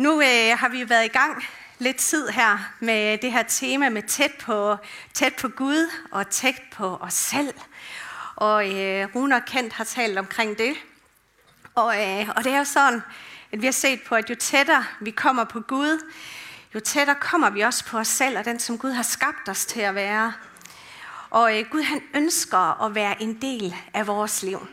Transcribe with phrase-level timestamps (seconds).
[0.00, 1.44] Nu øh, har vi været i gang
[1.78, 4.76] lidt tid her med det her tema med tæt på,
[5.14, 7.54] tæt på Gud og tæt på os selv.
[8.36, 10.74] Og øh, Rune og Kent har talt omkring det.
[11.74, 13.02] Og, øh, og det er jo sådan,
[13.52, 16.12] at vi har set på, at jo tættere vi kommer på Gud,
[16.74, 19.66] jo tættere kommer vi også på os selv og den, som Gud har skabt os
[19.66, 20.32] til at være.
[21.30, 24.66] Og øh, Gud han ønsker at være en del af vores liv.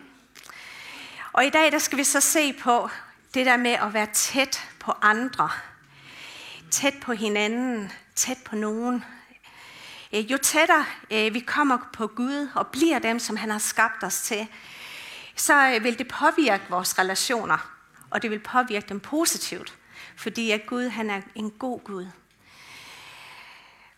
[1.34, 2.90] Og i dag der skal vi så se på
[3.34, 5.50] det der med at være tæt på andre.
[6.72, 9.04] Tæt på hinanden, tæt på nogen.
[10.14, 14.04] Øh, jo tættere øh, vi kommer på Gud og bliver dem, som han har skabt
[14.04, 14.48] os til,
[15.36, 17.72] så øh, vil det påvirke vores relationer,
[18.10, 19.78] og det vil påvirke dem positivt,
[20.16, 22.08] fordi at Gud han er en god Gud.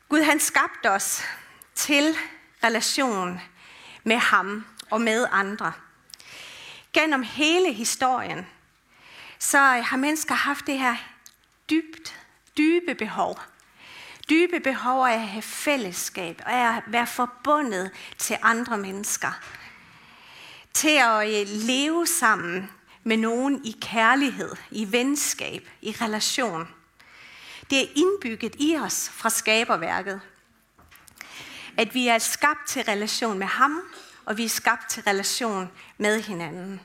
[0.09, 1.21] Gud han skabte os
[1.75, 2.15] til
[2.63, 3.41] relation
[4.03, 5.71] med ham og med andre.
[6.93, 8.47] Gennem hele historien,
[9.39, 10.95] så øh, har mennesker haft det her
[11.69, 12.15] dybt,
[12.57, 13.39] dybe behov.
[14.29, 19.31] Dybe behov af at have fællesskab, og at være forbundet til andre mennesker.
[20.73, 22.69] Til at øh, leve sammen
[23.03, 26.67] med nogen i kærlighed, i venskab, i relation.
[27.69, 30.21] Det er indbygget i os fra skaberværket.
[31.77, 33.81] At vi er skabt til relation med ham,
[34.25, 36.81] og vi er skabt til relation med hinanden.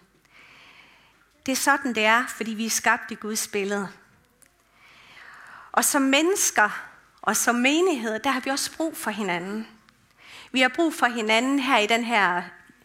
[1.47, 3.89] Det er sådan, det er, fordi vi er skabt i Guds billede.
[5.73, 6.71] Og som mennesker
[7.23, 9.69] og som menighed, der har vi også brug for hinanden.
[10.53, 12.43] Vi har brug for hinanden her i den her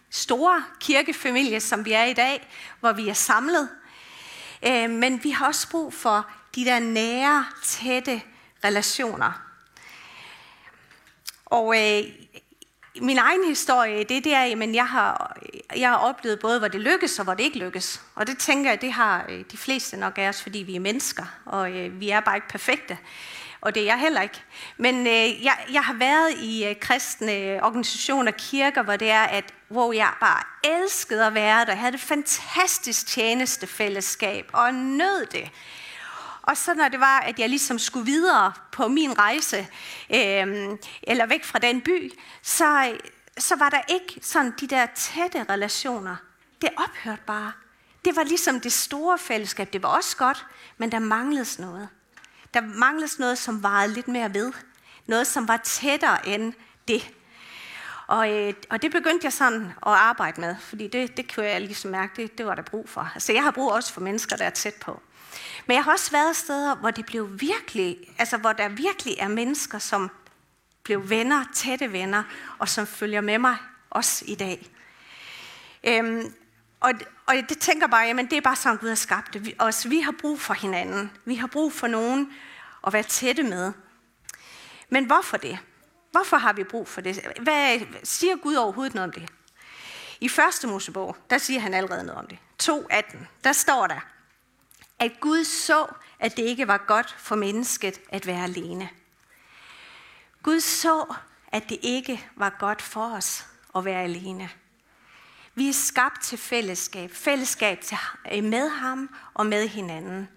[0.09, 2.47] store kirkefamilie, som vi er i dag,
[2.79, 3.69] hvor vi er samlet.
[4.63, 8.21] Øh, men vi har også brug for de der nære, tætte
[8.63, 9.41] relationer.
[11.45, 12.03] Og øh,
[13.01, 15.37] min egen historie, det er der, men jeg har,
[15.77, 18.01] jeg har oplevet både, hvor det lykkes og hvor det ikke lykkes.
[18.15, 20.79] Og det tænker jeg, det har øh, de fleste nok af os, fordi vi er
[20.79, 22.97] mennesker, og øh, vi er bare ikke perfekte.
[23.61, 24.41] Og det er jeg heller ikke.
[24.77, 29.09] Men øh, jeg, jeg har været i øh, kristne øh, organisationer og kirker, hvor det
[29.09, 31.71] er, at hvor jeg bare elskede at være der.
[31.71, 35.49] Jeg havde et fantastisk tjenestefællesskab og nød det.
[36.49, 39.67] Og så når det var, at jeg ligesom skulle videre på min rejse,
[40.09, 42.11] øh, eller væk fra den by,
[42.41, 42.97] så,
[43.37, 46.15] så var der ikke sådan de der tætte relationer.
[46.61, 47.51] Det ophørte bare.
[48.05, 49.73] Det var ligesom det store fællesskab.
[49.73, 50.45] Det var også godt,
[50.77, 51.89] men der manglede noget.
[52.53, 54.53] Der manglede noget, som varede lidt mere ved.
[55.07, 56.53] Noget, som var tættere end
[56.87, 57.09] det.
[58.09, 61.61] Og, øh, og det begyndte jeg sådan at arbejde med, fordi det, det kunne jeg
[61.61, 63.11] ligesom mærke, det, det var der brug for.
[63.13, 65.01] Altså jeg har brug også for mennesker, der er tæt på.
[65.65, 69.27] Men jeg har også været steder, hvor det blev virkelig, altså hvor der virkelig er
[69.27, 70.11] mennesker, som
[70.83, 72.23] blev venner, tætte venner,
[72.59, 73.57] og som følger med mig
[73.89, 74.67] også i dag.
[75.83, 76.33] Øhm,
[76.79, 76.91] og,
[77.25, 79.45] og det tænker bare, jamen det er bare sådan, Gud har skabt det.
[79.45, 81.11] Vi, også, vi har brug for hinanden.
[81.25, 82.33] Vi har brug for nogen
[82.87, 83.71] at være tætte med.
[84.89, 85.59] Men hvorfor det?
[86.11, 87.37] Hvorfor har vi brug for det?
[87.41, 89.29] Hvad siger Gud overhovedet noget om det?
[90.21, 92.37] I første Mosebog, der siger han allerede noget om det.
[92.63, 93.99] 2.18, der står der,
[94.99, 95.87] at Gud så,
[96.19, 98.89] at det ikke var godt for mennesket at være alene.
[100.43, 101.15] Gud så,
[101.47, 103.45] at det ikke var godt for os
[103.75, 104.49] at være alene.
[105.55, 107.11] Vi er skabt til fællesskab.
[107.11, 107.97] Fællesskab til,
[108.43, 110.29] med ham og med hinanden.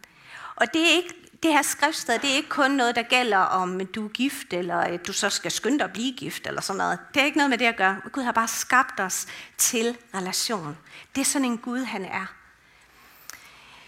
[0.56, 3.86] Og det er ikke det her skriftsted, det er ikke kun noget, der gælder om
[3.86, 6.98] du er gift, eller du så skal skynde dig at blive gift, eller sådan noget.
[7.14, 8.00] Det er ikke noget med det at gøre.
[8.12, 9.26] Gud har bare skabt os
[9.58, 10.78] til relation.
[11.14, 12.26] Det er sådan en Gud, han er.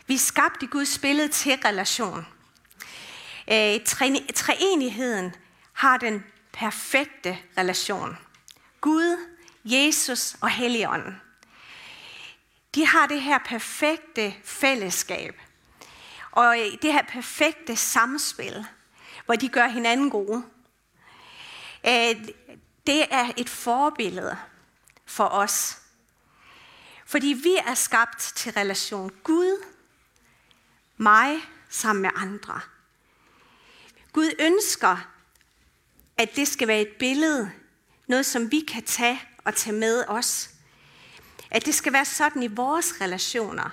[0.06, 2.26] Vi er skabt i Guds billede til relation.
[3.50, 3.80] Øh,
[4.34, 5.34] treenigheden
[5.72, 8.18] har den perfekte relation.
[8.80, 9.16] Gud,
[9.64, 11.20] Jesus og Helligånden.
[12.74, 15.40] De har det her perfekte fællesskab.
[16.34, 18.66] Og øh, det her perfekte samspil,
[19.24, 20.44] hvor de gør hinanden gode.
[21.86, 22.28] Øh,
[22.86, 24.38] det er et forbillede
[25.06, 25.78] for os.
[27.06, 29.10] Fordi vi er skabt til relation.
[29.22, 29.64] Gud
[30.96, 31.36] mig
[31.68, 32.60] sammen med andre.
[34.12, 34.96] Gud ønsker,
[36.16, 37.52] at det skal være et billede,
[38.06, 40.50] noget som vi kan tage og tage med os.
[41.50, 43.70] At det skal være sådan i vores relationer,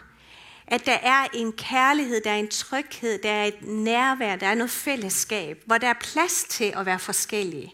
[0.71, 4.55] at der er en kærlighed, der er en tryghed, der er et nærvær, der er
[4.55, 7.73] noget fællesskab, hvor der er plads til at være forskellige.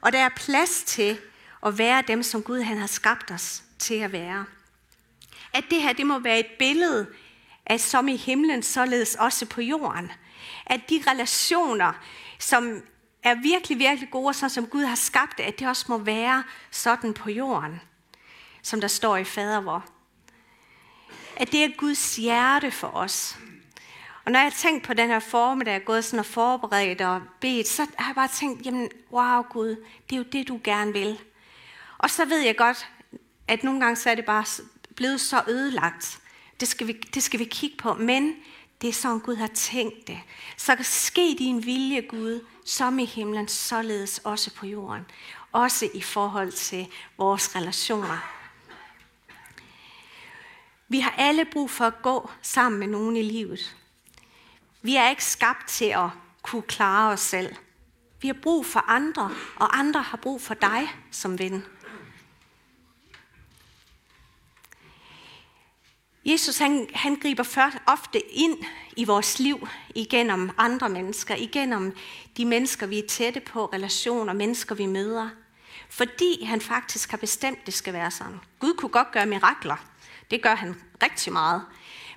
[0.00, 1.18] Og der er plads til
[1.66, 4.44] at være dem, som Gud han har skabt os til at være.
[5.52, 7.06] At det her, det må være et billede
[7.66, 10.12] af som i himlen, således også på jorden.
[10.66, 11.92] At de relationer,
[12.38, 12.82] som
[13.22, 16.44] er virkelig, virkelig gode, sådan som Gud har skabt det, at det også må være
[16.70, 17.80] sådan på jorden,
[18.62, 19.99] som der står i fadervor.
[21.40, 23.38] At det er Guds hjerte for os.
[24.24, 27.00] Og når jeg har tænkt på den her formiddag, jeg er gået sådan og forberedt
[27.00, 29.68] og bedt, så har jeg bare tænkt, jamen, wow Gud,
[30.10, 31.18] det er jo det, du gerne vil.
[31.98, 32.88] Og så ved jeg godt,
[33.48, 34.44] at nogle gange så er det bare
[34.96, 36.20] blevet så ødelagt.
[36.60, 37.94] Det skal vi, det skal vi kigge på.
[37.94, 38.34] Men
[38.82, 40.20] det er sådan, Gud har tænkt det.
[40.56, 45.06] Så ske din vilje, Gud, som i himlen, således også på jorden.
[45.52, 46.86] Også i forhold til
[47.18, 48.39] vores relationer.
[50.90, 53.76] Vi har alle brug for at gå sammen med nogen i livet.
[54.82, 56.08] Vi er ikke skabt til at
[56.42, 57.54] kunne klare os selv.
[58.20, 61.64] Vi har brug for andre, og andre har brug for dig som ven.
[66.24, 68.58] Jesus han, han griber først ofte ind
[68.96, 71.96] i vores liv igennem andre mennesker, igennem
[72.36, 75.28] de mennesker, vi er tætte på, relationer, mennesker, vi møder.
[75.90, 78.40] Fordi han faktisk har bestemt, det skal være sådan.
[78.58, 79.89] Gud kunne godt gøre mirakler.
[80.30, 81.62] Det gør han rigtig meget.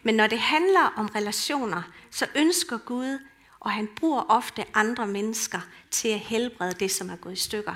[0.03, 1.81] Men når det handler om relationer,
[2.11, 3.19] så ønsker Gud,
[3.59, 5.59] og han bruger ofte andre mennesker
[5.91, 7.75] til at helbrede det, som er gået i stykker.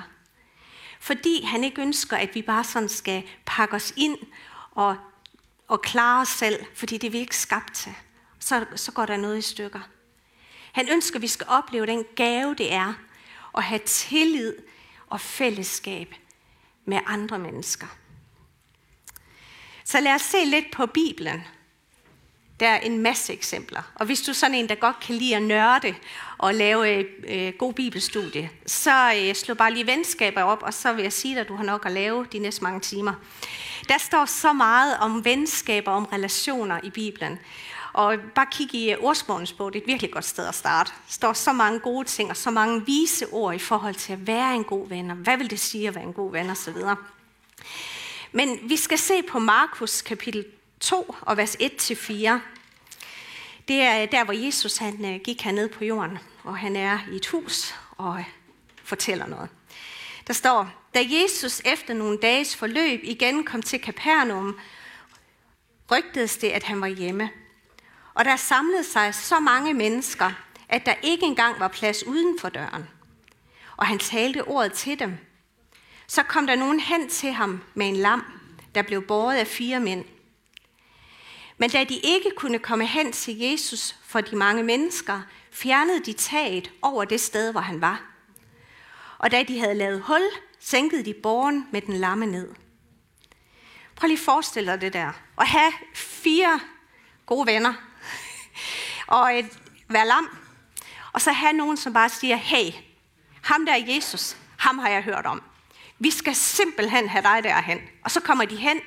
[1.00, 4.18] Fordi han ikke ønsker, at vi bare sådan skal pakke os ind
[4.70, 4.96] og,
[5.68, 7.94] og klare os selv, fordi det er vi ikke skabt til.
[8.38, 9.80] Så, så går der noget i stykker.
[10.72, 12.94] Han ønsker, at vi skal opleve den gave, det er
[13.56, 14.54] at have tillid
[15.06, 16.14] og fællesskab
[16.84, 17.86] med andre mennesker.
[19.88, 21.44] Så lad os se lidt på Bibelen.
[22.60, 23.82] Der er en masse eksempler.
[23.94, 25.94] Og hvis du er sådan en, der godt kan lide at nørde
[26.38, 31.02] og lave øh, god bibelstudie, så øh, slå bare lige venskaber op, og så vil
[31.02, 33.12] jeg sige dig, at du har nok at lave de næste mange timer.
[33.88, 37.38] Der står så meget om venskaber, om relationer i Bibelen.
[37.92, 40.90] Og bare kig i øh, ordsprogenes bog, det er et virkelig godt sted at starte.
[40.90, 44.26] Der står så mange gode ting og så mange vise ord i forhold til at
[44.26, 46.76] være en god ven, og hvad vil det sige at være en god ven osv.
[48.32, 50.44] Men vi skal se på Markus kapitel
[50.80, 52.40] 2 og vers 1-4.
[53.68, 57.16] Det er der, hvor Jesus han øh, gik herned på jorden, og han er i
[57.16, 58.24] et hus og
[58.84, 59.48] fortæller noget.
[60.26, 64.58] Der står, da Jesus efter nogle dages forløb igen kom til Kapernaum,
[65.90, 67.30] rygtedes det, at han var hjemme.
[68.14, 70.30] Og der samlede sig så mange mennesker,
[70.68, 72.88] at der ikke engang var plads uden for døren.
[73.76, 75.18] Og han talte ordet til dem.
[76.08, 78.24] Så kom der nogen hen til ham med en lam,
[78.74, 80.04] der blev båret af fire mænd.
[81.58, 85.20] Men da de ikke kunne komme hen til Jesus for de mange mennesker,
[85.52, 88.02] fjernede de taget over det sted, hvor han var.
[89.18, 90.22] Og da de havde lavet hul,
[90.60, 92.54] sænkede de borgen med den lamme ned.
[93.96, 95.12] Prøv lige at forestille dig det der.
[95.40, 96.60] At have fire
[97.26, 97.74] gode venner,
[99.06, 99.58] og et,
[99.88, 100.38] være lam,
[101.12, 102.72] og så have nogen, som bare siger, hey,
[103.42, 105.42] ham der er Jesus, ham har jeg hørt om.
[105.98, 107.78] Vi skal simpelthen have dig derhen.
[108.04, 108.80] Og så kommer de hen,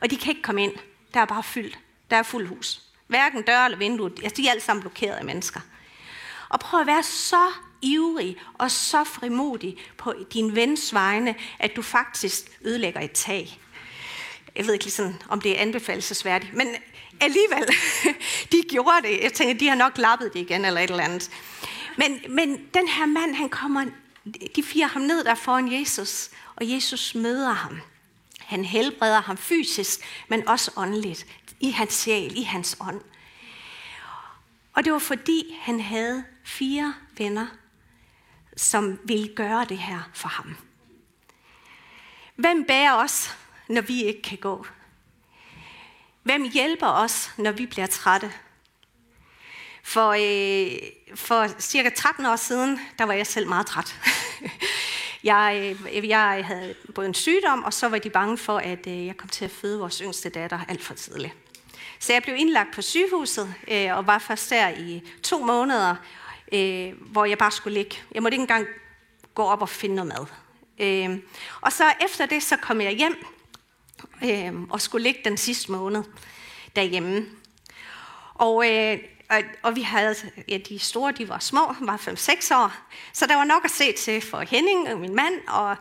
[0.00, 0.72] og de kan ikke komme ind.
[1.14, 1.78] Der er bare fyldt.
[2.10, 2.82] Der er fuld hus.
[3.06, 4.10] Hverken dør eller vindue.
[4.22, 5.60] Altså, de er alle sammen blokeret af mennesker.
[6.48, 7.46] Og prøv at være så
[7.82, 13.60] ivrig og så frimodig på din vens vegne, at du faktisk ødelægger et tag.
[14.56, 16.66] Jeg ved ikke sådan, om det er anbefalesværdigt, men
[17.20, 17.66] alligevel,
[18.52, 19.20] de gjorde det.
[19.22, 21.30] Jeg tænker, de har nok lappet det igen eller et eller andet.
[21.96, 23.84] Men, men den her mand, han kommer,
[24.56, 27.80] de firer ham ned der foran Jesus, og Jesus møder ham.
[28.40, 31.26] Han helbreder ham fysisk, men også åndeligt,
[31.60, 33.00] i hans sjæl, i hans ånd.
[34.72, 37.46] Og det var fordi, han havde fire venner,
[38.56, 40.56] som ville gøre det her for ham.
[42.36, 43.36] Hvem bærer os,
[43.68, 44.66] når vi ikke kan gå?
[46.22, 48.32] Hvem hjælper os, når vi bliver trætte?
[49.82, 50.78] For, øh,
[51.14, 53.96] for cirka 13 år siden, der var jeg selv meget træt.
[55.24, 59.06] jeg, øh, jeg havde både en sygdom, og så var de bange for, at øh,
[59.06, 61.34] jeg kom til at føde vores yngste datter alt for tidligt.
[61.98, 65.96] Så jeg blev indlagt på sygehuset, øh, og var først der i to måneder,
[66.52, 67.96] øh, hvor jeg bare skulle ligge.
[68.12, 68.66] Jeg måtte ikke engang
[69.34, 70.26] gå op og finde noget mad.
[70.78, 71.18] Øh,
[71.60, 73.26] og så efter det, så kom jeg hjem
[74.24, 76.02] øh, og skulle ligge den sidste måned
[76.76, 77.26] derhjemme.
[78.34, 78.98] Og, øh,
[79.30, 80.14] og, og vi havde,
[80.48, 82.72] ja, de store, de var små, var 5-6 år,
[83.12, 85.76] så der var nok at se til for Henning og min mand, og,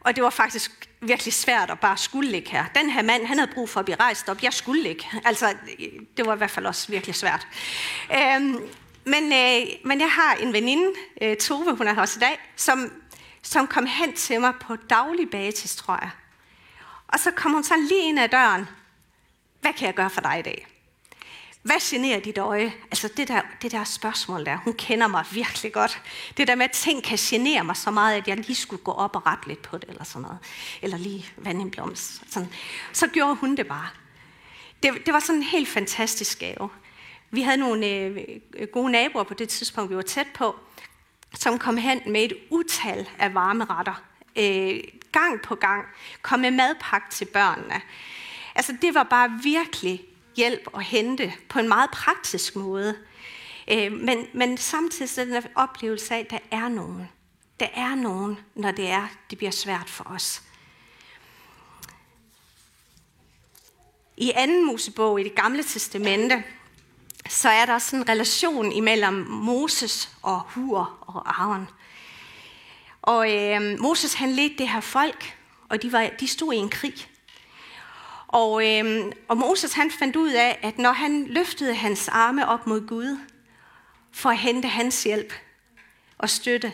[0.00, 2.64] og det var faktisk virkelig svært at bare skulle ligge her.
[2.74, 4.42] Den her mand, han havde brug for at blive rejst op.
[4.42, 5.04] Jeg skulle ligge.
[5.24, 5.54] Altså,
[6.16, 7.46] det var i hvert fald også virkelig svært.
[8.12, 8.60] Øhm,
[9.04, 10.90] men, øh, men jeg har en veninde,
[11.22, 12.92] øh, Tove, hun er her også i dag, som,
[13.42, 16.10] som kom hen til mig på daglig basis, tror jeg.
[17.08, 18.68] Og så kom hun sådan lige ind ad døren.
[19.60, 20.73] Hvad kan jeg gøre for dig i dag?
[21.64, 22.72] Hvad generer dit øje?
[22.90, 26.02] Altså det der, det der spørgsmål der, hun kender mig virkelig godt.
[26.36, 28.92] Det der med, at ting kan genere mig så meget, at jeg lige skulle gå
[28.92, 30.38] op og rette lidt på det, eller sådan noget.
[30.82, 32.22] Eller lige vand en blomst.
[32.32, 32.48] Sådan.
[32.92, 33.88] Så gjorde hun det bare.
[34.82, 36.68] Det, det var sådan en helt fantastisk gave.
[37.30, 38.18] Vi havde nogle øh,
[38.72, 40.56] gode naboer på det tidspunkt, vi var tæt på,
[41.34, 44.02] som kom hen med et utal af varme retter.
[44.36, 44.80] Øh,
[45.12, 45.84] gang på gang.
[46.22, 47.80] Kom med madpakke til børnene.
[48.54, 50.04] Altså, det var bare virkelig
[50.36, 52.96] hjælp at hente på en meget praktisk måde.
[53.70, 57.08] Øh, men, men samtidig den oplevelse af, at der er nogen.
[57.60, 60.42] Der er nogen, når det er, det bliver svært for os.
[64.16, 66.44] I anden Mosebog i det gamle testamente,
[67.28, 71.68] så er der sådan en relation imellem Moses og Hur og Aaron.
[73.02, 75.38] Og øh, Moses han ledte det her folk,
[75.68, 77.08] og de, var, de stod i en krig.
[78.34, 82.66] Og, øh, og Moses han fandt ud af, at når han løftede hans arme op
[82.66, 83.18] mod Gud,
[84.12, 85.32] for at hente hans hjælp
[86.18, 86.72] og støtte,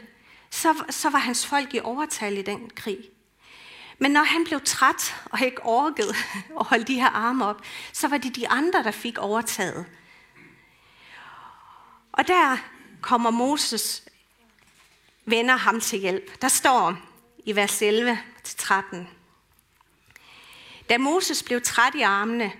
[0.50, 2.98] så, så var hans folk i overtal i den krig.
[3.98, 6.14] Men når han blev træt og ikke orkede
[6.60, 7.62] at holde de her arme op,
[7.92, 9.86] så var det de andre, der fik overtaget.
[12.12, 12.56] Og der
[13.00, 14.04] kommer Moses
[15.24, 16.42] venner ham til hjælp.
[16.42, 16.96] Der står
[17.44, 19.19] i vers 11-13.
[20.90, 22.52] Da Moses blev træt i armene,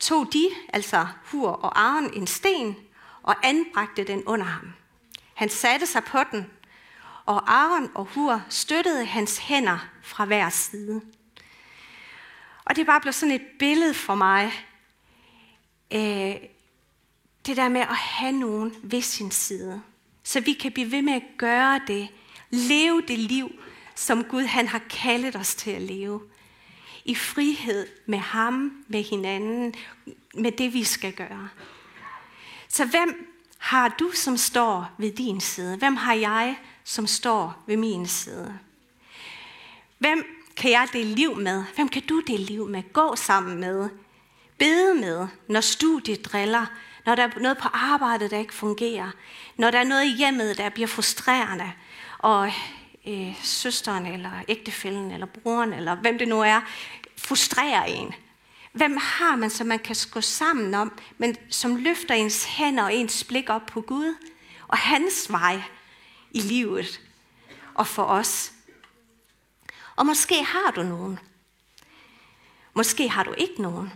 [0.00, 2.76] tog de, altså Hur og Aaron, en sten
[3.22, 4.72] og anbragte den under ham.
[5.34, 6.46] Han satte sig på den,
[7.26, 11.00] og Aaron og Hur støttede hans hænder fra hver side.
[12.64, 14.52] Og det bare blev sådan et billede for mig.
[15.90, 16.36] Øh,
[17.46, 19.82] det der med at have nogen ved sin side.
[20.22, 22.08] Så vi kan blive ved med at gøre det.
[22.50, 23.52] Leve det liv,
[23.94, 26.20] som Gud han har kaldet os til at leve.
[27.04, 29.74] I frihed med ham, med hinanden,
[30.34, 31.48] med det vi skal gøre.
[32.68, 35.76] Så hvem har du, som står ved din side?
[35.76, 38.58] Hvem har jeg, som står ved min side?
[39.98, 40.24] Hvem
[40.56, 41.64] kan jeg dele liv med?
[41.74, 42.82] Hvem kan du dele liv med?
[42.92, 43.88] Gå sammen med?
[44.58, 46.66] Bede med, når studiet driller?
[47.06, 49.10] Når der er noget på arbejdet, der ikke fungerer?
[49.56, 51.72] Når der er noget i hjemmet, der bliver frustrerende?
[52.18, 52.52] Og
[53.08, 56.60] øh, søsteren, eller ægtefælden, eller broren, eller hvem det nu er,
[57.16, 58.14] frustrerer en.
[58.72, 62.94] Hvem har man, som man kan gå sammen om, men som løfter ens hænder og
[62.94, 64.14] ens blik op på Gud
[64.68, 65.62] og hans vej
[66.30, 67.00] i livet
[67.74, 68.52] og for os?
[69.96, 71.18] Og måske har du nogen.
[72.74, 73.92] Måske har du ikke nogen.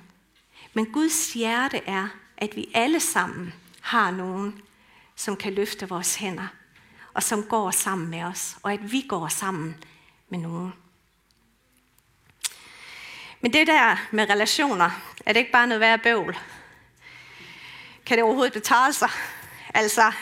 [0.74, 4.62] Men Guds hjerte er, at vi alle sammen har nogen,
[5.16, 6.46] som kan løfte vores hænder,
[7.14, 9.84] og som går sammen med os, og at vi går sammen
[10.28, 10.72] med nogen.
[13.40, 14.90] Men det der med relationer,
[15.26, 16.38] er det ikke bare noget værd bøvl?
[18.06, 19.10] Kan det overhovedet betale sig?
[19.74, 20.12] Altså,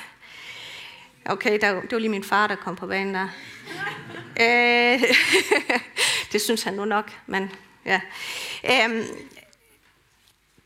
[1.25, 3.29] okay, der, det var lige min far, der kom på banen der.
[4.41, 5.03] Øh,
[6.33, 7.53] det synes han nu nok, men
[7.85, 8.01] ja.
[8.65, 9.07] Øhm,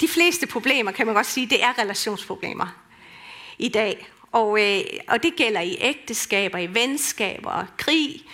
[0.00, 2.66] de fleste problemer, kan man godt sige, det er relationsproblemer
[3.58, 4.13] i dag.
[4.34, 8.24] Og, øh, og det gælder i ægteskaber, i venskaber, krig,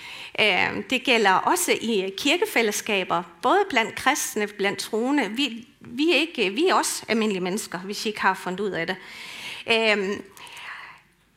[0.40, 5.30] Øh, det gælder også i øh, kirkefællesskaber, både blandt kristne, blandt troende.
[5.30, 8.60] Vi, vi, er ikke, øh, vi er også almindelige mennesker, hvis I ikke har fundet
[8.60, 8.96] ud af det.
[9.66, 10.20] Øh,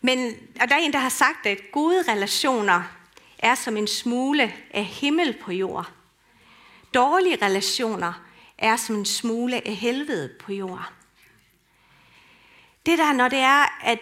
[0.02, 2.84] men og der er en, der har sagt, at gode relationer
[3.40, 5.92] er som en smule af himmel på jord.
[6.94, 8.14] Dårlige relationer
[8.58, 10.92] er som en smule af helvede på jord.
[12.86, 14.00] Det der, når det er, at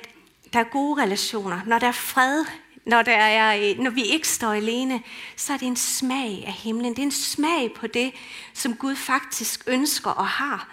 [0.54, 2.46] der er gode relationer, når der er fred
[2.86, 5.04] når, der er, øh, når vi ikke står alene,
[5.36, 6.92] så er det en smag af himlen.
[6.92, 8.12] Det er en smag på det,
[8.54, 10.70] som Gud faktisk ønsker og har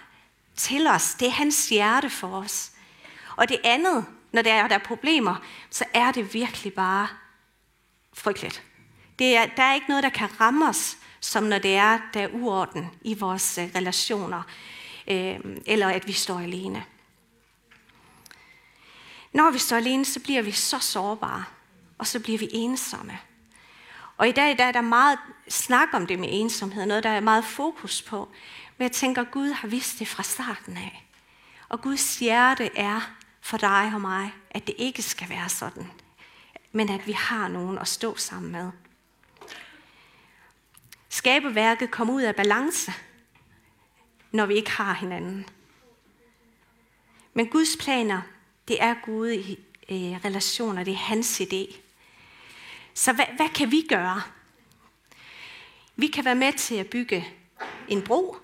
[0.55, 1.13] til os.
[1.13, 2.71] Det er hans hjerte for os.
[3.35, 5.35] Og det andet, når der er, der er problemer,
[5.69, 7.07] så er det virkelig bare
[8.13, 8.63] frygteligt.
[9.19, 12.21] Det er, der er ikke noget, der kan ramme os, som når det er, der
[12.21, 14.41] er uorden i vores øh, relationer,
[15.07, 16.83] øh, eller at vi står alene.
[19.33, 21.45] Når vi står alene, så bliver vi så sårbare
[21.99, 23.19] og så bliver vi ensomme.
[24.17, 27.19] Og i dag der er der meget snak om det med ensomhed, noget der er
[27.19, 28.29] meget fokus på.
[28.77, 31.05] Men jeg tænker, at Gud har vidst det fra starten af.
[31.69, 35.91] Og Guds hjerte er for dig og mig, at det ikke skal være sådan,
[36.71, 38.71] men at vi har nogen at stå sammen med.
[41.09, 42.93] Skabeværket kommer ud af balance,
[44.31, 45.45] når vi ikke har hinanden.
[47.33, 48.21] Men Guds planer,
[48.69, 49.59] det er gode i
[49.89, 51.75] øh, relationer, det er hans idé.
[52.93, 54.21] Så hvad, hvad kan vi gøre?
[55.95, 57.27] Vi kan være med til at bygge
[57.87, 58.37] en bro.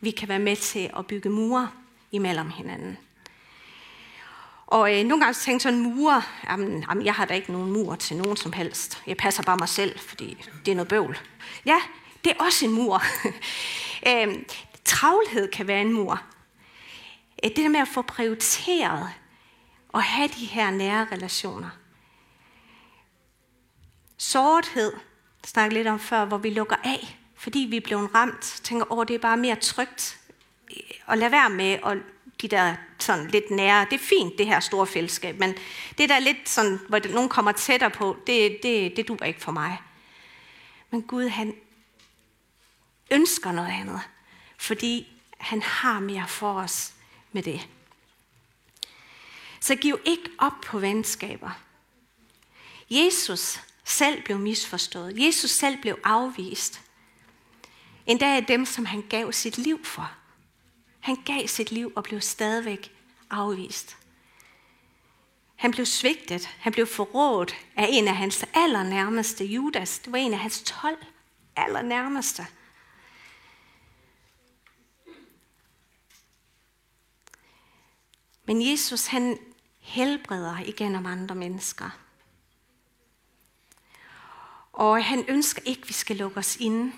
[0.00, 1.70] Vi kan være med til at bygge mure
[2.12, 2.98] imellem hinanden.
[4.66, 7.72] Og øh, nogle gange tænker jeg sådan, mure, jamen, jamen, jeg har da ikke nogen
[7.72, 9.02] mur til nogen som helst.
[9.06, 11.18] Jeg passer bare mig selv, fordi det er noget bøvl.
[11.66, 11.80] Ja,
[12.24, 13.02] det er også en mur.
[14.08, 14.44] øh,
[14.84, 16.22] travlhed kan være en mur.
[17.44, 19.08] Øh, det der med at få prioriteret
[19.88, 21.70] og have de her nære relationer.
[24.16, 24.92] Sårthed,
[25.46, 29.06] snakkede lidt om før, hvor vi lukker af, fordi vi er blevet ramt, tænker, åh,
[29.06, 30.20] det er bare mere trygt
[30.70, 31.98] øh, at lade være med at
[32.42, 35.54] de der sådan lidt nære, det er fint, det her store fællesskab, men
[35.98, 39.52] det der lidt sådan, hvor nogen kommer tættere på, det, det, det duer ikke for
[39.52, 39.78] mig.
[40.90, 41.54] Men Gud, han
[43.10, 44.00] ønsker noget andet,
[44.58, 46.94] fordi han har mere for os
[47.32, 47.68] med det.
[49.60, 51.50] Så giv ikke op på venskaber.
[52.90, 55.26] Jesus selv blev misforstået.
[55.26, 56.80] Jesus selv blev afvist.
[58.06, 60.12] Endda af dem, som han gav sit liv for.
[61.00, 62.92] Han gav sit liv og blev stadigvæk
[63.30, 63.96] afvist.
[65.56, 69.98] Han blev svigtet, han blev forrådt af en af hans allernærmeste, Judas.
[69.98, 70.98] Det var en af hans tolv
[71.56, 72.46] allernærmeste.
[78.48, 79.38] Men Jesus, han
[79.78, 81.90] helbreder igennem andre mennesker.
[84.72, 86.92] Og han ønsker ikke, at vi skal lukke os inde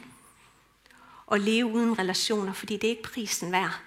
[1.26, 3.80] og leve uden relationer, fordi det er ikke prisen værd.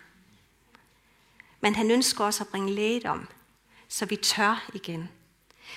[1.61, 3.27] Men han ønsker også at bringe lægedom,
[3.87, 5.09] så vi tør igen.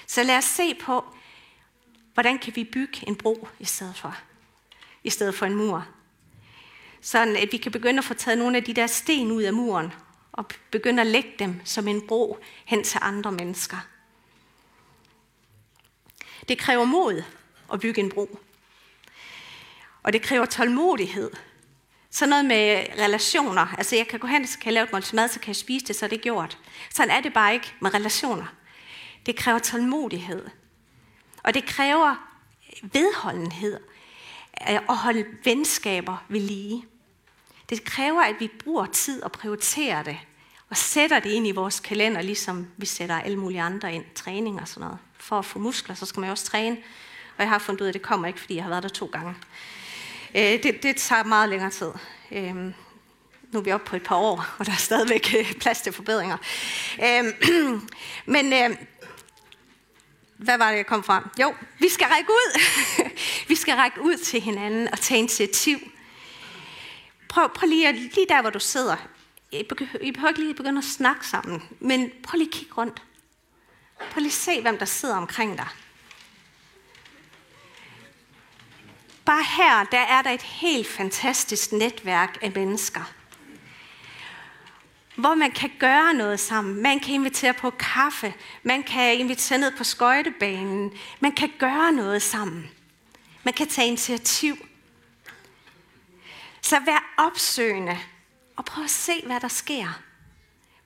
[0.07, 1.05] Så lad os se på,
[2.15, 4.17] hvordan kan vi bygge en bro i stedet for,
[5.05, 5.87] i stedet for en mur.
[7.01, 9.53] Sådan at vi kan begynde at få taget nogle af de der sten ud af
[9.53, 9.93] muren,
[10.37, 13.77] og begynde at lægge dem som en bro hen til andre mennesker.
[16.49, 17.23] Det kræver mod
[17.73, 18.39] at bygge en bro.
[20.03, 21.31] Og det kræver tålmodighed
[22.17, 23.75] sådan noget med relationer.
[23.79, 25.57] Altså jeg kan gå hen, så kan jeg lave et måltid mad, så kan jeg
[25.57, 26.59] spise det, så er det gjort.
[26.91, 28.47] Sådan er det bare ikke med relationer.
[29.27, 30.47] Det kræver tålmodighed.
[31.43, 32.29] Og det kræver
[32.83, 33.81] vedholdenhed
[34.61, 36.85] at holde venskaber ved lige.
[37.69, 40.19] Det kræver, at vi bruger tid og prioriterer det,
[40.71, 44.61] og sætter det ind i vores kalender, ligesom vi sætter alle mulige andre ind, træning
[44.61, 44.99] og sådan noget.
[45.19, 46.77] For at få muskler, så skal man også træne.
[47.37, 48.89] Og jeg har fundet ud af, at det kommer ikke, fordi jeg har været der
[48.89, 49.35] to gange.
[50.35, 51.91] Øh, det, det tager meget længere tid.
[52.33, 52.55] Øh,
[53.53, 55.93] nu er vi oppe på et par år, og der er stadigvæk øh, plads til
[55.93, 56.37] forbedringer.
[57.03, 57.25] Øh,
[58.35, 58.77] men øh,
[60.37, 61.25] hvad var det, jeg kom frem?
[61.41, 62.61] Jo, vi skal række ud.
[63.49, 65.79] vi skal række ud til hinanden og tage initiativ.
[67.37, 68.97] Prøv, prøv lige, lige der, hvor du sidder.
[69.53, 69.63] I
[70.13, 73.03] behøver ikke lige begynde at snakke sammen, men prøv lige at kigge rundt.
[74.11, 75.67] Prøv lige at se, hvem der sidder omkring dig.
[79.25, 83.13] Bare her, der er der et helt fantastisk netværk af mennesker.
[85.17, 86.83] Hvor man kan gøre noget sammen.
[86.83, 88.35] Man kan invitere på kaffe.
[88.63, 90.93] Man kan invitere ned på skøjtebanen.
[91.21, 92.71] Man kan gøre noget sammen.
[93.45, 94.57] Man kan tage initiativ.
[96.67, 97.99] Så vær opsøgende
[98.57, 100.01] og prøv at se, hvad der sker.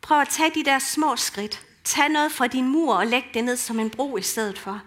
[0.00, 1.66] Prøv at tage de der små skridt.
[1.84, 4.82] Tag noget fra din mur og læg det ned som en bro i stedet for.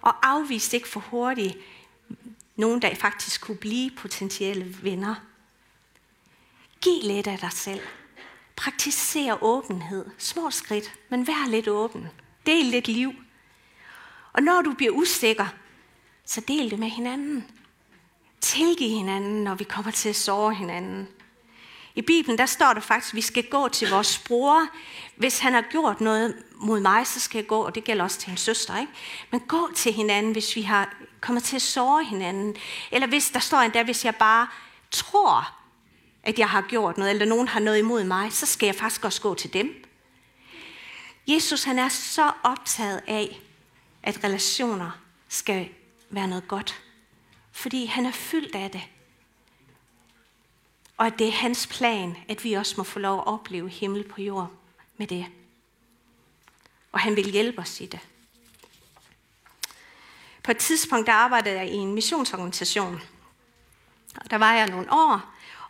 [0.00, 1.56] Og afvis ikke for hurtigt
[2.56, 5.14] nogen, der faktisk kunne blive potentielle venner.
[6.80, 7.80] Giv lidt af dig selv.
[8.56, 10.06] Praktiser åbenhed.
[10.18, 12.08] Små skridt, men vær lidt åben.
[12.46, 13.12] Del lidt liv.
[14.32, 15.46] Og når du bliver usikker,
[16.24, 17.53] så del det med hinanden
[18.44, 21.08] tilgive hinanden, når vi kommer til at såre hinanden.
[21.94, 24.66] I Bibelen der står der faktisk, at vi skal gå til vores bror.
[25.16, 28.18] Hvis han har gjort noget mod mig, så skal jeg gå, og det gælder også
[28.18, 28.80] til en søster.
[28.80, 28.92] Ikke?
[29.30, 32.56] Men gå til hinanden, hvis vi har kommet til at såre hinanden.
[32.90, 34.48] Eller hvis der står endda, hvis jeg bare
[34.90, 35.50] tror,
[36.22, 39.04] at jeg har gjort noget, eller nogen har noget imod mig, så skal jeg faktisk
[39.04, 39.84] også gå til dem.
[41.26, 43.40] Jesus han er så optaget af,
[44.02, 44.90] at relationer
[45.28, 45.68] skal
[46.10, 46.82] være noget godt.
[47.54, 48.82] Fordi han er fyldt af det.
[50.96, 54.08] Og at det er hans plan, at vi også må få lov at opleve himmel
[54.08, 54.50] på jord
[54.96, 55.26] med det.
[56.92, 58.00] Og han vil hjælpe os i det.
[60.42, 63.02] På et tidspunkt der arbejdede jeg i en missionsorganisation.
[64.16, 65.20] Og der var jeg nogle år.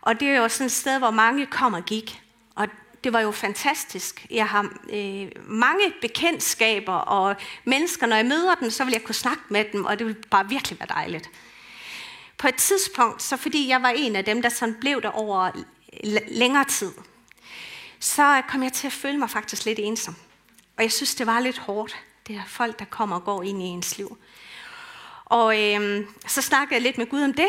[0.01, 2.21] Og det er jo sådan et sted, hvor mange kom og gik.
[2.55, 2.67] Og
[3.03, 4.27] det var jo fantastisk.
[4.29, 9.15] Jeg har øh, mange bekendtskaber og mennesker, når jeg møder dem, så vil jeg kunne
[9.15, 11.29] snakke med dem, og det vil bare virkelig være dejligt.
[12.37, 15.51] På et tidspunkt, så fordi jeg var en af dem, der sådan blev der over
[16.27, 16.91] længere tid,
[17.99, 20.15] så kom jeg til at føle mig faktisk lidt ensom.
[20.77, 21.95] Og jeg synes, det var lidt hårdt.
[22.27, 24.17] Det er folk, der kommer og går ind i ens liv.
[25.25, 27.47] Og øh, så snakkede jeg lidt med Gud om det.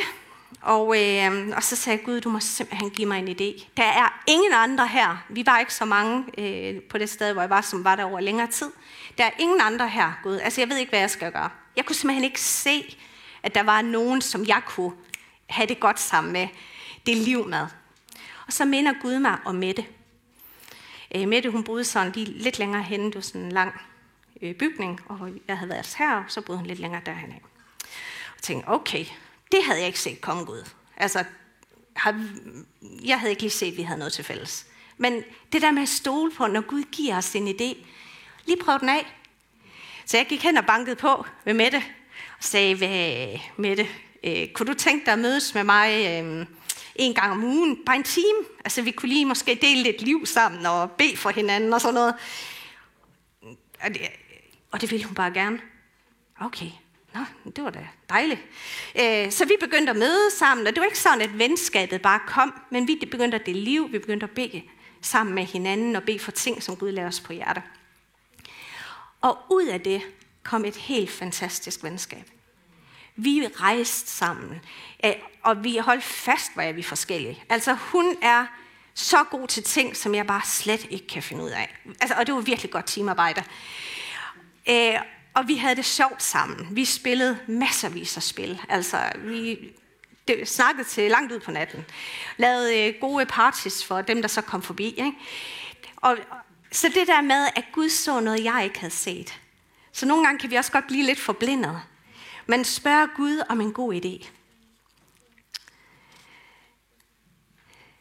[0.62, 3.66] Og, øh, og så sagde jeg, Gud, du må simpelthen give mig en idé.
[3.76, 5.24] Der er ingen andre her.
[5.28, 8.04] Vi var ikke så mange øh, på det sted, hvor jeg var, som var der
[8.04, 8.70] over længere tid.
[9.18, 10.36] Der er ingen andre her, Gud.
[10.36, 11.50] Altså, jeg ved ikke, hvad jeg skal gøre.
[11.76, 12.96] Jeg kunne simpelthen ikke se,
[13.46, 14.92] at der var nogen, som jeg kunne
[15.46, 16.48] have det godt sammen med,
[17.06, 17.66] det liv med.
[18.46, 19.86] Og så minder Gud mig om Mette.
[21.14, 23.80] Øh, Mette, hun boede sådan lige lidt længere henne, det var sådan en lang
[24.42, 27.34] øh, bygning, og jeg havde været her, så boede hun lidt længere derhen.
[28.36, 29.04] Og tænkte, okay,
[29.52, 30.70] det havde jeg ikke set komme Gud.
[30.96, 31.24] Altså,
[33.04, 34.66] jeg havde ikke lige set, at vi havde noget til fælles.
[34.96, 37.86] Men det der med at stole på, når Gud giver os en idé,
[38.46, 39.16] lige prøv den af.
[40.04, 41.82] Så jeg gik hen og bankede på med Mette,
[42.40, 43.88] sagde, Hvad, Mette,
[44.24, 46.46] øh, kunne du tænke dig at mødes med mig øh,
[46.94, 48.38] en gang om ugen, bare en time?
[48.64, 51.94] Altså vi kunne lige måske dele lidt liv sammen og bede for hinanden og sådan
[51.94, 52.14] noget.
[53.82, 54.00] Og det,
[54.70, 55.60] og det ville hun bare gerne.
[56.40, 56.70] Okay,
[57.16, 58.40] Nå, det var da dejligt.
[59.00, 62.20] Øh, så vi begyndte at møde sammen, og det var ikke sådan, at venskabet bare
[62.26, 64.62] kom, men vi begyndte at dele liv, vi begyndte at bede
[65.00, 67.62] sammen med hinanden og bede for ting, som Gud lader os på hjerte.
[69.20, 70.02] Og ud af det
[70.46, 72.30] kom et helt fantastisk venskab.
[73.16, 74.60] Vi rejste sammen,
[75.04, 77.44] eh, og vi holdt fast, hvor er vi forskellige.
[77.48, 78.46] Altså hun er
[78.94, 81.78] så god til ting, som jeg bare slet ikke kan finde ud af.
[82.00, 83.42] Altså, og det var virkelig godt teamarbejde.
[84.68, 84.94] Øh,
[85.34, 86.76] og vi havde det sjovt sammen.
[86.76, 88.60] Vi spillede masservis af spil.
[88.68, 89.58] Altså, vi
[90.28, 91.84] det, snakkede til langt ud på natten.
[92.36, 94.88] Lavede øh, gode parties for dem, der så kom forbi.
[94.88, 95.12] Ikke?
[95.96, 96.16] Og,
[96.72, 99.40] så det der med, at Gud så noget, jeg ikke havde set.
[99.96, 101.82] Så nogle gange kan vi også godt blive lidt forblindet.
[102.46, 104.28] Men spørg Gud om en god idé.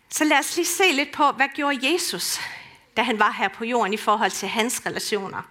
[0.09, 2.39] Så lad os lige se lidt på, hvad gjorde Jesus,
[2.97, 5.41] da han var her på jorden i forhold til hans relationer.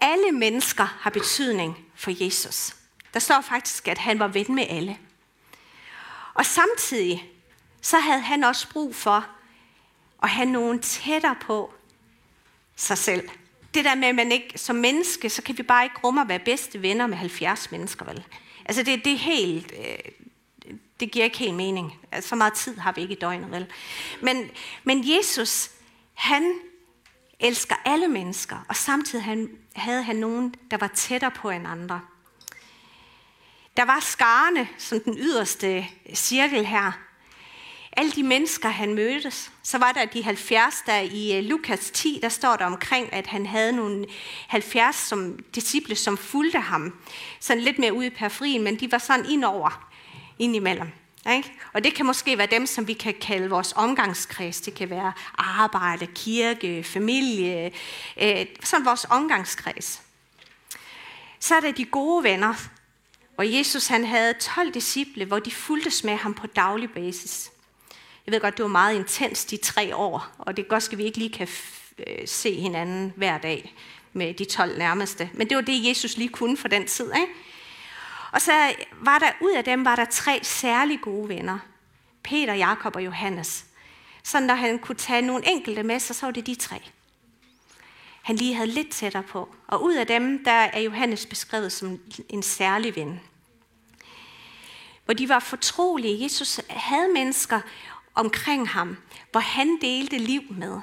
[0.00, 2.76] Alle mennesker har betydning for Jesus.
[3.14, 4.98] Der står faktisk, at han var ven med alle.
[6.34, 7.30] Og samtidig,
[7.80, 9.26] så havde han også brug for
[10.22, 11.74] at have nogen tættere på
[12.76, 13.30] sig selv.
[13.74, 16.28] Det der med, at man ikke, som menneske, så kan vi bare ikke rumme at
[16.28, 18.24] være bedste venner med 70 mennesker, vel?
[18.64, 20.12] Altså det, det er helt, øh,
[21.00, 21.98] det giver ikke helt mening.
[22.12, 23.66] Altså, så meget tid har vi ikke i døgnet, vel?
[24.22, 24.50] Men,
[24.84, 25.70] men Jesus,
[26.14, 26.54] han
[27.40, 32.00] elsker alle mennesker, og samtidig han, havde han nogen, der var tættere på end andre.
[33.76, 36.92] Der var skarne, som den yderste cirkel her.
[37.92, 39.50] Alle de mennesker, han mødtes.
[39.62, 43.26] Så var der de 70, der i øh, Lukas 10, der står der omkring, at
[43.26, 44.06] han havde nogle
[44.48, 46.94] 70 som disciple, som fulgte ham.
[47.40, 49.88] Sådan lidt mere ude i periferien, men de var sådan indover,
[50.38, 50.88] indimellem.
[51.30, 51.52] Ikke?
[51.72, 54.60] Og det kan måske være dem, som vi kan kalde vores omgangskreds.
[54.60, 57.72] Det kan være arbejde, kirke, familie.
[58.22, 60.02] Øh, sådan vores omgangskreds.
[61.40, 62.54] Så er der de gode venner.
[63.36, 67.50] Og Jesus han havde 12 disciple, hvor de fulgtes med ham på daglig basis.
[68.26, 70.98] Jeg ved godt, det var meget intens de tre år, og det er godt, at
[70.98, 71.48] vi ikke lige kan
[72.06, 73.74] øh, se hinanden hver dag
[74.12, 75.30] med de 12 nærmeste.
[75.34, 77.12] Men det var det, Jesus lige kunne for den tid.
[77.14, 77.32] Ikke?
[78.32, 78.52] Og så
[78.92, 81.58] var der ud af dem var der tre særlig gode venner.
[82.22, 83.64] Peter, Jakob og Johannes.
[84.22, 86.76] Så når han kunne tage nogle enkelte med sig, så var det de tre.
[88.22, 89.54] Han lige havde lidt tættere på.
[89.66, 93.20] Og ud af dem, der er Johannes beskrevet som en særlig ven.
[95.04, 96.24] Hvor de var fortrolige.
[96.24, 97.60] Jesus havde mennesker
[98.14, 98.96] omkring ham,
[99.30, 100.80] hvor han delte liv med.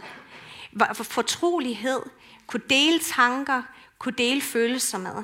[0.71, 2.01] Hvor fortrolighed
[2.47, 3.61] kunne dele tanker,
[3.99, 5.23] kunne dele følelser med.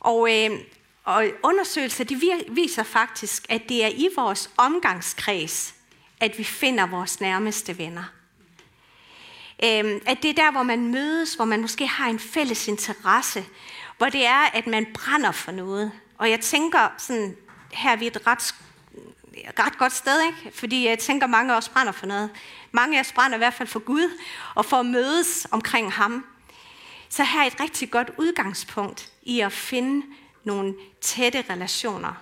[0.00, 0.50] Og, øh,
[1.04, 5.74] og undersøgelser de viser faktisk, at det er i vores omgangskreds,
[6.20, 8.04] at vi finder vores nærmeste venner.
[9.64, 13.44] Øh, at det er der, hvor man mødes, hvor man måske har en fælles interesse,
[13.98, 15.92] hvor det er, at man brænder for noget.
[16.18, 17.36] Og jeg tænker sådan,
[17.72, 18.54] her er vi et ret,
[19.58, 20.58] ret godt sted, ikke?
[20.58, 22.30] fordi jeg tænker, mange af os brænder for noget.
[22.72, 24.18] Mange af os brænder i hvert fald for Gud,
[24.54, 26.26] og for at mødes omkring ham.
[27.08, 30.06] Så her er et rigtig godt udgangspunkt i at finde
[30.44, 32.12] nogle tætte relationer.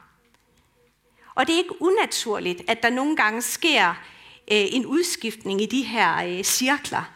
[1.34, 3.94] Og det er ikke unaturligt, at der nogle gange sker øh,
[4.48, 7.10] en udskiftning i de her øh, cirkler.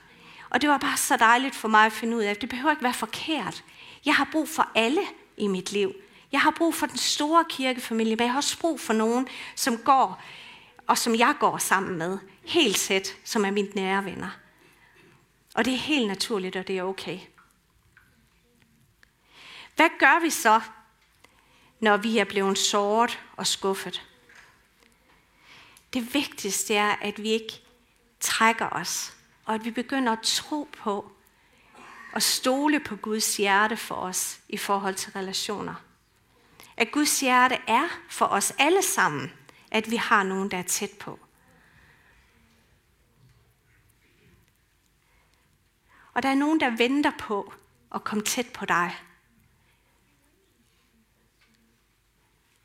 [0.50, 2.70] Og det var bare så dejligt for mig at finde ud af, at det behøver
[2.70, 3.64] ikke være forkert.
[4.04, 5.00] Jeg har brug for alle
[5.36, 5.92] i mit liv.
[6.32, 9.78] Jeg har brug for den store kirkefamilie, men jeg har også brug for nogen, som
[9.78, 10.22] går,
[10.86, 14.30] og som jeg går sammen med, helt tæt, som er mine nære venner.
[15.54, 17.18] Og det er helt naturligt, og det er okay.
[19.76, 20.60] Hvad gør vi så,
[21.80, 24.06] når vi er blevet såret og skuffet?
[25.92, 27.62] Det vigtigste er, at vi ikke
[28.20, 29.14] trækker os,
[29.44, 31.12] og at vi begynder at tro på
[32.12, 35.74] og stole på Guds hjerte for os i forhold til relationer.
[36.78, 39.32] At Guds hjerte er for os alle sammen,
[39.70, 41.18] at vi har nogen, der er tæt på.
[46.14, 47.52] Og der er nogen, der venter på
[47.94, 48.96] at komme tæt på dig.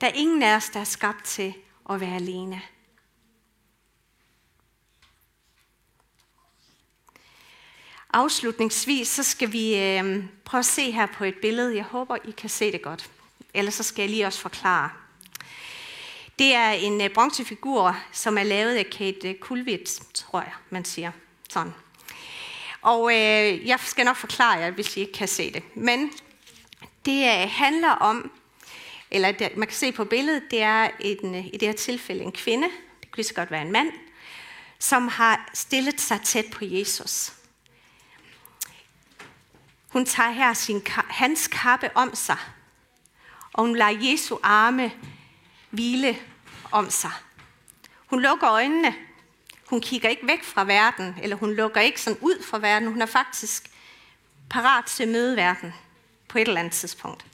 [0.01, 1.53] Der er ingen af os, der er skabt til
[1.89, 2.61] at være alene.
[8.09, 11.75] Afslutningsvis så skal vi øh, prøve at se her på et billede.
[11.75, 13.11] Jeg håber, I kan se det godt.
[13.53, 14.89] Ellers så skal jeg lige også forklare.
[16.39, 20.85] Det er en øh, bronzefigur, som er lavet af Kate øh, Kulvitz, tror jeg, man
[20.85, 21.11] siger.
[21.49, 21.73] Sådan.
[22.81, 25.63] Og øh, jeg skal nok forklare jer, hvis I ikke kan se det.
[25.75, 26.11] Men
[27.05, 28.31] det øh, handler om,
[29.11, 32.31] eller det, man kan se på billedet, det er en, i det her tilfælde en
[32.31, 32.67] kvinde,
[33.01, 33.91] det kunne så godt være en mand,
[34.79, 37.33] som har stillet sig tæt på Jesus.
[39.89, 42.37] Hun tager her sin, hans kappe om sig,
[43.53, 44.91] og hun lader Jesu arme
[45.69, 46.17] hvile
[46.71, 47.11] om sig.
[48.05, 48.95] Hun lukker øjnene.
[49.65, 52.87] Hun kigger ikke væk fra verden, eller hun lukker ikke sådan ud fra verden.
[52.87, 53.69] Hun er faktisk
[54.49, 55.73] parat til at møde verden
[56.27, 57.25] på et eller andet tidspunkt.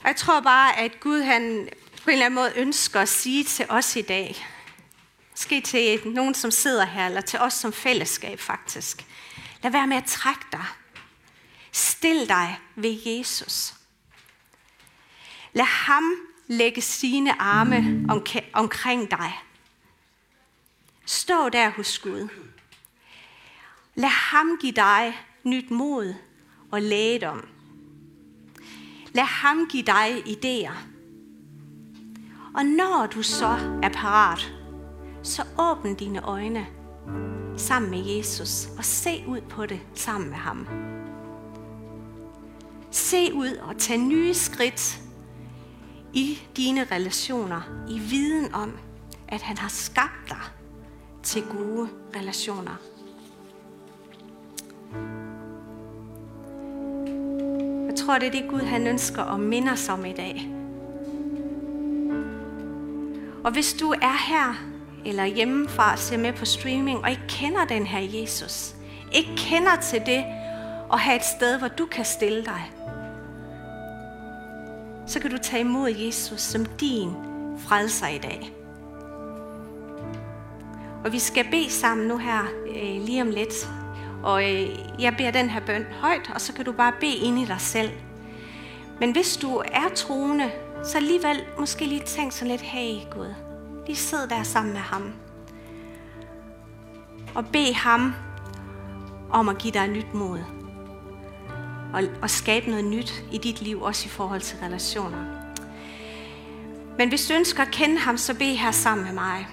[0.00, 1.68] Og jeg tror bare, at Gud han
[2.04, 4.46] på en eller anden måde ønsker at sige til os i dag,
[5.30, 9.04] måske til nogen, som sidder her, eller til os som fællesskab faktisk,
[9.62, 10.64] lad være med at trække dig.
[11.76, 13.74] Stil dig ved Jesus.
[15.52, 16.02] Lad ham
[16.46, 18.06] lægge sine arme
[18.52, 19.32] omkring dig.
[21.06, 22.28] Stå der hos Gud.
[23.94, 26.14] Lad ham give dig nyt mod
[26.70, 27.48] og lægedom.
[29.12, 30.74] Lad ham give dig idéer.
[32.54, 34.52] Og når du så er parat,
[35.22, 36.66] så åbn dine øjne
[37.56, 40.95] sammen med Jesus og se ud på det sammen med ham.
[42.96, 45.00] Se ud og tag nye skridt
[46.12, 48.78] i dine relationer, i viden om,
[49.28, 50.40] at han har skabt dig
[51.22, 52.76] til gode relationer.
[57.86, 60.50] Jeg tror, det er det Gud, han ønsker at minde os om i dag.
[63.44, 64.54] Og hvis du er her,
[65.04, 68.74] eller hjemmefra og ser med på streaming, og ikke kender den her Jesus,
[69.12, 70.24] ikke kender til det,
[70.92, 72.70] at have et sted, hvor du kan stille dig,
[75.06, 77.10] så kan du tage imod Jesus som din
[77.58, 78.52] frelser i dag.
[81.04, 83.70] Og vi skal bede sammen nu her øh, lige om lidt.
[84.22, 87.38] Og øh, jeg beder den her bøn højt, og så kan du bare bede ind
[87.38, 87.90] i dig selv.
[89.00, 90.50] Men hvis du er troende,
[90.84, 93.34] så alligevel måske lige tænk sådan lidt, hey Gud,
[93.86, 95.12] lige sid der sammen med ham.
[97.34, 98.14] Og bed ham
[99.30, 100.55] om at give dig nyt mod
[101.96, 105.24] og, og skabe noget nyt i dit liv, også i forhold til relationer.
[106.98, 109.48] Men hvis du ønsker at kende ham, så bed her sammen med mig.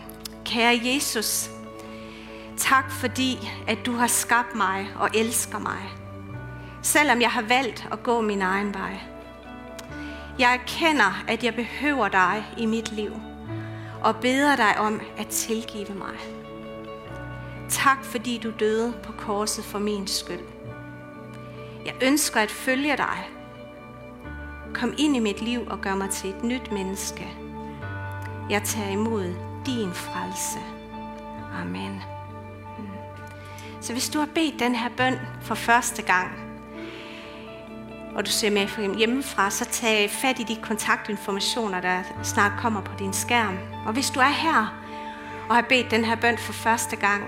[0.45, 1.49] Kære Jesus,
[2.57, 5.81] tak fordi, at du har skabt mig og elsker mig.
[6.81, 8.99] Selvom jeg har valgt at gå min egen vej.
[10.39, 13.11] Jeg erkender, at jeg behøver dig i mit liv,
[14.01, 16.17] og beder dig om at tilgive mig.
[17.69, 20.62] Tak fordi du døde på korset for min skyld.
[21.85, 23.29] Jeg ønsker at følge dig.
[24.73, 27.27] Kom ind i mit liv og gør mig til et nyt menneske.
[28.49, 30.59] Jeg tager imod din frelse.
[31.61, 32.01] Amen.
[33.81, 36.31] Så hvis du har bedt den her bøn for første gang,
[38.15, 42.91] og du ser med hjemmefra, så tag fat i de kontaktinformationer, der snart kommer på
[42.99, 43.57] din skærm.
[43.85, 44.79] Og hvis du er her
[45.49, 47.23] og har bedt den her bøn for første gang,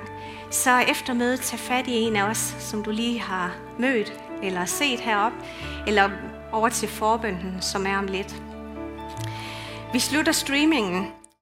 [0.51, 4.13] så efter mødet tag fat i en af os, som du lige har mødt
[4.45, 5.31] eller set herop,
[5.87, 6.09] eller
[6.51, 8.35] over til forbønden, som er om lidt.
[9.93, 11.07] Vi slutter streamingen